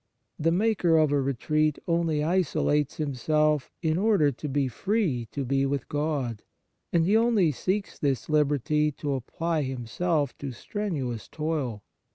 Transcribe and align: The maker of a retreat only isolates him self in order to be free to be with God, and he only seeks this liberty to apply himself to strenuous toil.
The 0.39 0.51
maker 0.51 0.97
of 0.97 1.11
a 1.11 1.21
retreat 1.21 1.77
only 1.87 2.23
isolates 2.23 2.97
him 2.99 3.13
self 3.13 3.69
in 3.83 3.99
order 3.99 4.31
to 4.31 4.49
be 4.49 4.67
free 4.67 5.27
to 5.31 5.45
be 5.45 5.63
with 5.67 5.87
God, 5.89 6.41
and 6.91 7.05
he 7.05 7.15
only 7.15 7.51
seeks 7.51 7.99
this 7.99 8.27
liberty 8.27 8.91
to 8.93 9.13
apply 9.13 9.61
himself 9.61 10.35
to 10.39 10.53
strenuous 10.53 11.27
toil. 11.27 11.83